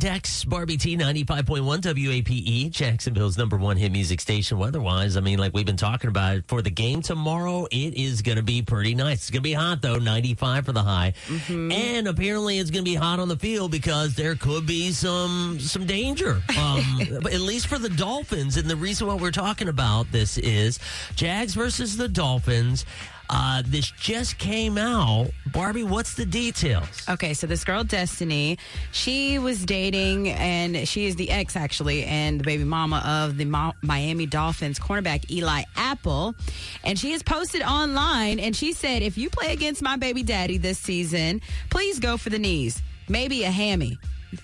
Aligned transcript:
Dex 0.00 0.44
Barbie 0.46 0.78
T 0.78 0.96
95.1 0.96 1.82
WAPE, 1.82 2.70
Jacksonville's 2.70 3.36
number 3.36 3.58
one 3.58 3.76
hit 3.76 3.92
music 3.92 4.22
station. 4.22 4.56
Weather-wise, 4.56 5.18
I 5.18 5.20
mean, 5.20 5.38
like 5.38 5.52
we've 5.52 5.66
been 5.66 5.76
talking 5.76 6.08
about 6.08 6.36
it, 6.36 6.44
for 6.48 6.62
the 6.62 6.70
game 6.70 7.02
tomorrow, 7.02 7.66
it 7.70 7.94
is 7.94 8.22
going 8.22 8.38
to 8.38 8.42
be 8.42 8.62
pretty 8.62 8.94
nice. 8.94 9.18
It's 9.18 9.30
going 9.30 9.42
to 9.42 9.48
be 9.48 9.52
hot 9.52 9.82
though, 9.82 9.98
95 9.98 10.64
for 10.64 10.72
the 10.72 10.82
high, 10.82 11.12
and 11.50 12.08
apparently 12.08 12.58
it's 12.58 12.70
going 12.70 12.82
to 12.82 12.90
be 12.90 12.94
hot 12.94 13.20
on 13.20 13.28
the 13.28 13.36
field 13.36 13.72
because 13.72 14.14
there 14.14 14.36
could 14.36 14.66
be 14.66 14.90
some 14.90 15.60
some 15.60 15.84
danger, 15.84 16.42
um, 16.58 16.82
at 17.26 17.40
least 17.40 17.66
for 17.66 17.78
the 17.78 17.90
Dolphins. 17.90 18.56
And 18.56 18.70
the 18.70 18.76
reason 18.76 19.06
why 19.06 19.16
we're 19.16 19.30
talking 19.30 19.68
about 19.68 20.10
this 20.10 20.38
is 20.38 20.78
Jags 21.14 21.52
versus 21.52 21.98
the 21.98 22.08
Dolphins. 22.08 22.86
Uh, 23.32 23.62
this 23.64 23.92
just 23.92 24.38
came 24.38 24.76
out. 24.76 25.30
Barbie, 25.46 25.84
what's 25.84 26.14
the 26.14 26.26
details? 26.26 26.88
Okay, 27.08 27.32
so 27.32 27.46
this 27.46 27.62
girl, 27.62 27.84
Destiny, 27.84 28.58
she 28.90 29.38
was 29.38 29.64
dating, 29.64 30.30
and 30.30 30.88
she 30.88 31.06
is 31.06 31.14
the 31.14 31.30
ex, 31.30 31.54
actually, 31.54 32.04
and 32.04 32.40
the 32.40 32.44
baby 32.44 32.64
mama 32.64 33.00
of 33.06 33.38
the 33.38 33.44
Miami 33.82 34.26
Dolphins 34.26 34.80
cornerback, 34.80 35.30
Eli 35.30 35.62
Apple. 35.76 36.34
And 36.82 36.98
she 36.98 37.12
has 37.12 37.22
posted 37.22 37.62
online, 37.62 38.40
and 38.40 38.54
she 38.56 38.72
said, 38.72 39.02
if 39.02 39.16
you 39.16 39.30
play 39.30 39.52
against 39.52 39.80
my 39.80 39.96
baby 39.96 40.24
daddy 40.24 40.58
this 40.58 40.80
season, 40.80 41.40
please 41.70 42.00
go 42.00 42.16
for 42.16 42.30
the 42.30 42.38
knees, 42.38 42.82
maybe 43.08 43.44
a 43.44 43.50
hammy. 43.50 43.96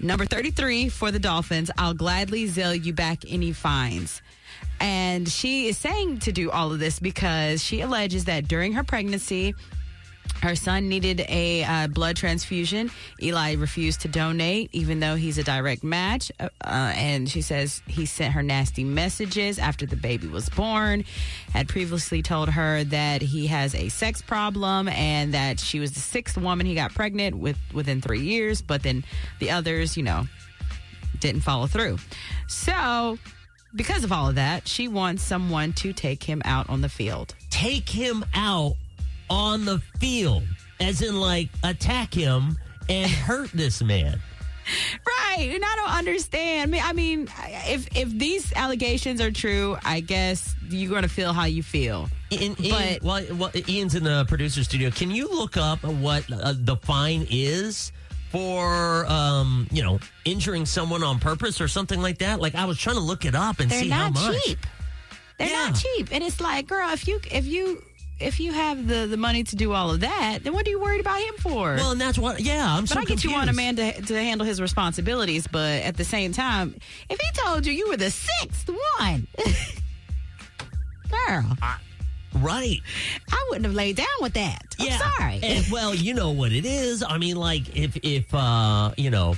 Number 0.00 0.24
33 0.24 0.88
for 0.88 1.10
the 1.10 1.18
Dolphins. 1.18 1.70
I'll 1.78 1.94
gladly 1.94 2.46
Zelle 2.46 2.82
you 2.82 2.92
back 2.92 3.18
any 3.28 3.52
fines. 3.52 4.22
And 4.80 5.28
she 5.28 5.68
is 5.68 5.78
saying 5.78 6.20
to 6.20 6.32
do 6.32 6.50
all 6.50 6.72
of 6.72 6.78
this 6.78 6.98
because 6.98 7.62
she 7.62 7.80
alleges 7.80 8.24
that 8.24 8.48
during 8.48 8.72
her 8.72 8.84
pregnancy, 8.84 9.54
her 10.44 10.54
son 10.54 10.88
needed 10.90 11.20
a 11.28 11.64
uh, 11.64 11.86
blood 11.88 12.16
transfusion. 12.16 12.90
Eli 13.22 13.54
refused 13.54 14.02
to 14.02 14.08
donate, 14.08 14.68
even 14.72 15.00
though 15.00 15.14
he's 15.14 15.38
a 15.38 15.42
direct 15.42 15.82
match. 15.82 16.30
Uh, 16.38 16.50
uh, 16.62 16.92
and 16.94 17.30
she 17.30 17.40
says 17.40 17.80
he 17.86 18.04
sent 18.04 18.34
her 18.34 18.42
nasty 18.42 18.84
messages 18.84 19.58
after 19.58 19.86
the 19.86 19.96
baby 19.96 20.26
was 20.26 20.50
born. 20.50 21.04
Had 21.52 21.68
previously 21.68 22.20
told 22.20 22.50
her 22.50 22.84
that 22.84 23.22
he 23.22 23.46
has 23.46 23.74
a 23.74 23.88
sex 23.88 24.20
problem 24.20 24.88
and 24.88 25.32
that 25.32 25.60
she 25.60 25.80
was 25.80 25.92
the 25.92 26.00
sixth 26.00 26.36
woman 26.36 26.66
he 26.66 26.74
got 26.74 26.92
pregnant 26.92 27.36
with 27.36 27.56
within 27.72 28.02
three 28.02 28.20
years. 28.20 28.60
But 28.60 28.82
then 28.82 29.04
the 29.40 29.50
others, 29.50 29.96
you 29.96 30.02
know, 30.02 30.26
didn't 31.20 31.40
follow 31.40 31.66
through. 31.66 31.98
So, 32.48 33.18
because 33.74 34.04
of 34.04 34.12
all 34.12 34.28
of 34.28 34.34
that, 34.34 34.68
she 34.68 34.88
wants 34.88 35.22
someone 35.22 35.72
to 35.74 35.94
take 35.94 36.22
him 36.22 36.42
out 36.44 36.68
on 36.68 36.82
the 36.82 36.88
field. 36.90 37.34
take 37.50 37.88
him 37.88 38.24
out 38.34 38.76
on 39.30 39.64
the 39.64 39.80
field, 40.00 40.42
as 40.80 41.02
in 41.02 41.20
like 41.20 41.48
attack 41.62 42.12
him 42.12 42.56
and 42.88 43.10
hurt 43.10 43.50
this 43.52 43.82
man. 43.82 44.20
Right, 45.06 45.50
and 45.54 45.62
I 45.62 45.76
don't 45.76 45.90
understand. 45.98 46.74
I 46.74 46.92
mean, 46.94 47.28
if 47.68 47.86
if 47.96 48.10
these 48.10 48.50
allegations 48.54 49.20
are 49.20 49.30
true, 49.30 49.76
I 49.84 50.00
guess 50.00 50.54
you're 50.70 50.88
going 50.90 51.02
to 51.02 51.08
feel 51.08 51.32
how 51.34 51.44
you 51.44 51.62
feel. 51.62 52.08
Ian, 52.32 52.56
Ian, 52.58 52.98
But- 53.00 53.02
well, 53.02 53.36
well, 53.36 53.50
Ian's 53.68 53.94
in 53.94 54.04
the 54.04 54.24
producer 54.26 54.64
studio. 54.64 54.90
Can 54.90 55.10
you 55.10 55.28
look 55.28 55.56
up 55.58 55.84
what 55.84 56.24
uh, 56.32 56.54
the 56.56 56.76
fine 56.76 57.26
is 57.30 57.92
for, 58.30 59.04
um, 59.06 59.68
you 59.70 59.82
know, 59.82 60.00
injuring 60.24 60.64
someone 60.66 61.02
on 61.02 61.18
purpose 61.20 61.60
or 61.60 61.68
something 61.68 62.00
like 62.00 62.18
that? 62.18 62.40
Like 62.40 62.54
I 62.54 62.64
was 62.64 62.78
trying 62.78 62.96
to 62.96 63.02
look 63.02 63.24
it 63.26 63.34
up 63.34 63.60
and 63.60 63.70
They're 63.70 63.80
see 63.82 63.90
how 63.90 64.08
not 64.08 64.14
much. 64.14 64.42
cheap. 64.44 64.58
They're 65.38 65.48
Yeah. 65.50 65.68
not 65.68 65.74
cheap, 65.76 66.08
and 66.10 66.24
it's 66.24 66.40
like, 66.40 66.66
girl, 66.68 66.88
if 66.90 67.06
you 67.06 67.20
if 67.30 67.44
you 67.44 67.82
if 68.20 68.38
you 68.40 68.52
have 68.52 68.86
the 68.86 69.06
the 69.06 69.16
money 69.16 69.44
to 69.44 69.56
do 69.56 69.72
all 69.72 69.90
of 69.90 70.00
that, 70.00 70.40
then 70.42 70.52
what 70.52 70.66
are 70.66 70.70
you 70.70 70.80
worried 70.80 71.00
about 71.00 71.20
him 71.20 71.34
for? 71.38 71.74
Well, 71.74 71.92
and 71.92 72.00
that's 72.00 72.18
what. 72.18 72.40
Yeah, 72.40 72.76
I'm 72.76 72.82
but 72.82 72.90
so 72.90 73.00
I 73.00 73.04
get 73.04 73.24
you 73.24 73.32
want 73.32 73.50
a 73.50 73.52
man 73.52 73.76
to, 73.76 73.92
to 74.02 74.14
handle 74.14 74.46
his 74.46 74.60
responsibilities, 74.60 75.46
but 75.46 75.82
at 75.82 75.96
the 75.96 76.04
same 76.04 76.32
time, 76.32 76.74
if 77.10 77.18
he 77.20 77.32
told 77.32 77.66
you 77.66 77.72
you 77.72 77.88
were 77.88 77.96
the 77.96 78.10
sixth 78.10 78.70
one, 78.98 79.26
girl, 81.28 81.56
right? 82.34 82.80
I 83.32 83.46
wouldn't 83.48 83.66
have 83.66 83.74
laid 83.74 83.96
down 83.96 84.06
with 84.20 84.34
that. 84.34 84.74
I'm 84.78 84.86
yeah. 84.86 84.98
sorry. 84.98 85.40
And, 85.42 85.64
well, 85.70 85.94
you 85.94 86.14
know 86.14 86.30
what 86.30 86.52
it 86.52 86.64
is. 86.64 87.02
I 87.06 87.18
mean, 87.18 87.36
like 87.36 87.76
if 87.76 87.96
if 88.02 88.32
uh, 88.32 88.92
you 88.96 89.10
know, 89.10 89.34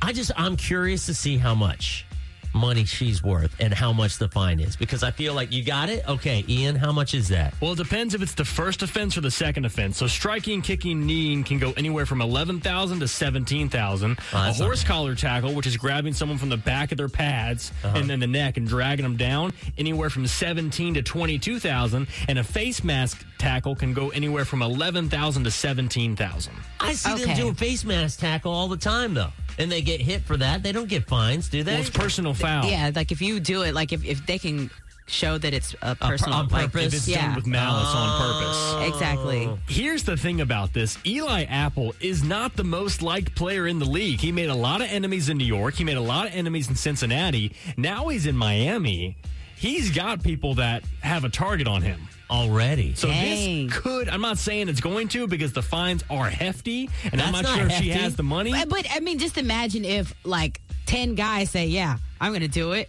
I 0.00 0.12
just 0.12 0.30
I'm 0.36 0.56
curious 0.56 1.06
to 1.06 1.14
see 1.14 1.38
how 1.38 1.54
much 1.54 2.06
money 2.54 2.84
she's 2.84 3.22
worth 3.22 3.54
and 3.60 3.74
how 3.74 3.92
much 3.92 4.18
the 4.18 4.28
fine 4.28 4.60
is 4.60 4.76
because 4.76 5.02
I 5.02 5.10
feel 5.10 5.34
like 5.34 5.52
you 5.52 5.64
got 5.64 5.88
it. 5.88 6.08
Okay, 6.08 6.44
Ian, 6.48 6.76
how 6.76 6.92
much 6.92 7.12
is 7.14 7.28
that? 7.28 7.52
Well, 7.60 7.72
it 7.72 7.78
depends 7.78 8.14
if 8.14 8.22
it's 8.22 8.34
the 8.34 8.44
first 8.44 8.82
offense 8.82 9.16
or 9.16 9.20
the 9.20 9.30
second 9.30 9.64
offense. 9.64 9.98
So 9.98 10.06
striking, 10.06 10.62
kicking, 10.62 11.04
kneeing 11.04 11.44
can 11.44 11.58
go 11.58 11.72
anywhere 11.76 12.06
from 12.06 12.20
eleven 12.20 12.60
thousand 12.60 13.00
to 13.00 13.08
seventeen 13.08 13.68
thousand. 13.68 14.18
Oh, 14.32 14.48
a 14.48 14.52
horse 14.52 14.82
bad. 14.82 14.88
collar 14.88 15.14
tackle, 15.14 15.52
which 15.54 15.66
is 15.66 15.76
grabbing 15.76 16.12
someone 16.14 16.38
from 16.38 16.48
the 16.48 16.56
back 16.56 16.92
of 16.92 16.98
their 16.98 17.08
pads 17.08 17.72
Uh-huh. 17.82 17.98
and 17.98 18.08
then 18.08 18.20
the 18.20 18.26
neck 18.26 18.56
and 18.56 18.66
dragging 18.68 19.02
them 19.02 19.16
down, 19.16 19.52
anywhere 19.76 20.10
from 20.10 20.26
seventeen 20.26 20.94
to 20.94 21.02
twenty-two 21.02 21.58
thousand. 21.58 22.06
And 22.28 22.38
a 22.38 22.44
face 22.44 22.84
mask 22.84 23.24
tackle 23.38 23.74
can 23.74 23.92
go 23.92 24.10
anywhere 24.10 24.44
from 24.44 24.62
eleven 24.62 25.08
thousand 25.08 25.44
to 25.44 25.50
seventeen 25.50 26.14
thousand. 26.16 26.54
I 26.80 26.92
see 26.92 27.10
them 27.14 27.30
Okay. 27.30 27.34
do 27.34 27.48
a 27.48 27.54
face 27.54 27.84
mask 27.84 28.20
tackle 28.20 28.52
all 28.52 28.68
the 28.68 28.76
time 28.76 29.14
though, 29.14 29.32
and 29.58 29.70
they 29.70 29.82
get 29.82 30.00
hit 30.00 30.22
for 30.22 30.36
that. 30.36 30.62
They 30.62 30.72
don't 30.72 30.88
get 30.88 31.06
fines, 31.06 31.48
do 31.48 31.62
they? 31.62 31.72
Well, 31.72 31.80
it's 31.80 31.90
personal 31.90 32.34
foul. 32.34 32.66
Yeah, 32.66 32.90
like 32.94 33.12
if 33.12 33.20
you 33.20 33.40
do 33.40 33.62
it, 33.62 33.74
like 33.74 33.92
if, 33.92 34.04
if 34.04 34.26
they 34.26 34.38
can 34.38 34.70
show 35.06 35.36
that 35.38 35.52
it's 35.52 35.74
a 35.82 35.94
per- 35.94 36.08
personal 36.08 36.38
on 36.38 36.48
like, 36.48 36.72
purpose? 36.72 36.86
If 36.86 36.94
it's 36.94 37.08
Yeah. 37.08 37.26
done 37.26 37.34
with 37.36 37.46
malice 37.46 37.88
on 37.88 38.08
oh. 38.08 38.78
purpose. 38.80 38.94
Exactly. 38.94 39.50
Here's 39.68 40.02
the 40.02 40.16
thing 40.16 40.40
about 40.40 40.72
this 40.72 40.98
Eli 41.04 41.44
Apple 41.44 41.94
is 42.00 42.22
not 42.22 42.56
the 42.56 42.64
most 42.64 43.02
liked 43.02 43.34
player 43.34 43.66
in 43.66 43.78
the 43.78 43.84
league. 43.84 44.20
He 44.20 44.32
made 44.32 44.48
a 44.48 44.54
lot 44.54 44.80
of 44.80 44.88
enemies 44.88 45.28
in 45.28 45.38
New 45.38 45.44
York, 45.44 45.74
he 45.74 45.84
made 45.84 45.96
a 45.96 46.02
lot 46.02 46.26
of 46.26 46.34
enemies 46.34 46.68
in 46.68 46.74
Cincinnati. 46.74 47.52
Now 47.76 48.08
he's 48.08 48.26
in 48.26 48.36
Miami. 48.36 49.16
He's 49.56 49.90
got 49.90 50.22
people 50.22 50.54
that 50.54 50.82
have 51.00 51.24
a 51.24 51.28
target 51.28 51.66
on 51.68 51.82
him. 51.82 52.00
already. 52.30 52.94
So 52.94 53.08
Dang. 53.08 53.66
this 53.68 53.78
could, 53.78 54.08
I'm 54.08 54.20
not 54.20 54.38
saying 54.38 54.68
it's 54.68 54.80
going 54.80 55.08
to 55.08 55.26
because 55.26 55.52
the 55.52 55.62
fines 55.62 56.02
are 56.10 56.26
hefty, 56.28 56.88
and 57.12 57.20
I'm 57.20 57.32
not 57.32 57.44
not 57.44 57.56
sure 57.56 57.66
if 57.66 57.72
she 57.74 57.90
has 57.90 58.16
the 58.16 58.22
money. 58.22 58.50
But, 58.52 58.68
but 58.68 58.86
I 58.90 59.00
mean, 59.00 59.18
just 59.18 59.38
imagine 59.38 59.84
if 59.84 60.14
like 60.24 60.60
ten 60.86 61.14
guys 61.14 61.50
say, 61.50 61.66
"Yeah, 61.66 61.98
I'm 62.20 62.30
going 62.32 62.40
to 62.42 62.48
do 62.48 62.72
it." 62.72 62.88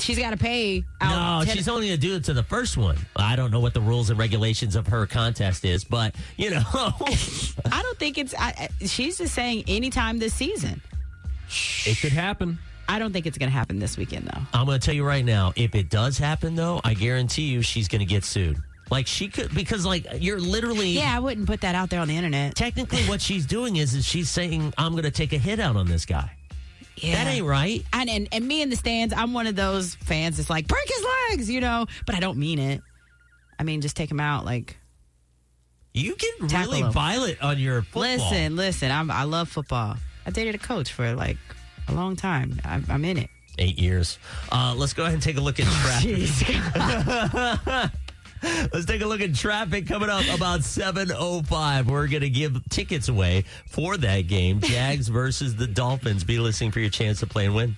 She's 0.00 0.16
got 0.16 0.30
to 0.30 0.36
pay. 0.36 0.84
no, 1.02 1.42
10 1.44 1.56
she's 1.56 1.68
only 1.68 1.88
going 1.88 2.00
to 2.00 2.06
do 2.06 2.14
it 2.14 2.24
to 2.24 2.32
the 2.32 2.44
first 2.44 2.76
one. 2.76 2.96
I 3.16 3.34
don't 3.34 3.50
know 3.50 3.58
what 3.58 3.74
the 3.74 3.80
rules 3.80 4.10
and 4.10 4.18
regulations 4.18 4.76
of 4.76 4.86
her 4.86 5.06
contest 5.08 5.64
is, 5.64 5.82
but 5.82 6.14
you 6.36 6.50
know, 6.50 6.62
I 6.72 7.80
don't 7.82 7.98
think 7.98 8.16
it's. 8.16 8.32
I, 8.34 8.68
I- 8.80 8.86
she's 8.86 9.18
just 9.18 9.34
saying 9.34 9.64
anytime 9.66 10.18
this 10.20 10.34
season. 10.34 10.80
it 11.84 11.98
could 12.00 12.12
happen. 12.12 12.58
I 12.88 12.98
don't 12.98 13.12
think 13.12 13.26
it's 13.26 13.36
going 13.38 13.50
to 13.50 13.56
happen 13.56 13.78
this 13.78 13.96
weekend 13.98 14.26
though. 14.26 14.40
I'm 14.54 14.64
going 14.66 14.80
to 14.80 14.84
tell 14.84 14.94
you 14.94 15.04
right 15.04 15.24
now, 15.24 15.52
if 15.56 15.74
it 15.74 15.90
does 15.90 16.16
happen 16.18 16.54
though, 16.54 16.80
I 16.84 16.94
guarantee 16.94 17.42
you 17.42 17.60
she's 17.62 17.86
going 17.88 18.00
to 18.00 18.06
get 18.06 18.24
sued. 18.24 18.56
Like 18.90 19.06
she 19.06 19.28
could 19.28 19.54
because 19.54 19.84
like 19.84 20.06
you're 20.18 20.40
literally 20.40 20.88
Yeah, 20.92 21.14
I 21.14 21.20
wouldn't 21.20 21.46
put 21.46 21.60
that 21.60 21.74
out 21.74 21.90
there 21.90 22.00
on 22.00 22.08
the 22.08 22.16
internet. 22.16 22.54
technically 22.54 23.02
what 23.02 23.20
she's 23.20 23.44
doing 23.44 23.76
is 23.76 23.92
is 23.94 24.06
she's 24.06 24.30
saying 24.30 24.72
I'm 24.78 24.92
going 24.92 25.04
to 25.04 25.10
take 25.10 25.34
a 25.34 25.38
hit 25.38 25.60
out 25.60 25.76
on 25.76 25.86
this 25.86 26.06
guy. 26.06 26.30
Yeah. 26.96 27.22
That 27.22 27.30
ain't 27.30 27.44
right. 27.44 27.84
And, 27.92 28.08
and 28.08 28.28
and 28.32 28.48
me 28.48 28.62
in 28.62 28.70
the 28.70 28.76
stands, 28.76 29.12
I'm 29.14 29.34
one 29.34 29.46
of 29.46 29.54
those 29.54 29.94
fans 29.94 30.38
that's 30.38 30.48
like 30.48 30.66
break 30.66 30.88
his 30.88 31.06
legs, 31.30 31.50
you 31.50 31.60
know, 31.60 31.84
but 32.06 32.14
I 32.14 32.20
don't 32.20 32.38
mean 32.38 32.58
it. 32.58 32.80
I 33.58 33.62
mean 33.64 33.82
just 33.82 33.94
take 33.96 34.10
him 34.10 34.20
out. 34.20 34.46
Like, 34.46 34.78
You 35.92 36.16
get 36.16 36.40
really 36.40 36.80
him. 36.80 36.90
violent 36.90 37.42
on 37.42 37.58
your 37.58 37.82
football. 37.82 38.02
listen, 38.02 38.56
listen. 38.56 38.90
I'm, 38.90 39.10
I 39.10 39.24
love 39.24 39.48
football. 39.50 39.96
I 40.26 40.30
dated 40.30 40.54
a 40.54 40.58
coach 40.58 40.92
for 40.92 41.14
like 41.14 41.36
a 41.88 41.92
long 41.92 42.16
time. 42.16 42.60
I, 42.64 42.80
I'm 42.88 43.04
in 43.04 43.18
it. 43.18 43.30
Eight 43.58 43.78
years. 43.78 44.18
Uh, 44.52 44.74
let's 44.76 44.92
go 44.92 45.02
ahead 45.02 45.14
and 45.14 45.22
take 45.22 45.36
a 45.36 45.40
look 45.40 45.58
at 45.60 45.66
traffic. 45.82 46.28
Let's 48.72 48.86
take 48.86 49.02
a 49.02 49.06
look 49.06 49.20
at 49.20 49.34
traffic 49.34 49.88
coming 49.88 50.08
up 50.08 50.24
about 50.32 50.60
7.05. 50.60 51.86
We're 51.86 52.06
going 52.06 52.20
to 52.20 52.30
give 52.30 52.56
tickets 52.68 53.08
away 53.08 53.44
for 53.66 53.96
that 53.96 54.28
game, 54.28 54.60
Jags 54.60 55.08
versus 55.08 55.56
the 55.56 55.66
Dolphins. 55.66 56.22
Be 56.22 56.38
listening 56.38 56.70
for 56.70 56.78
your 56.78 56.90
chance 56.90 57.18
to 57.20 57.26
play 57.26 57.46
and 57.46 57.54
win. 57.54 57.76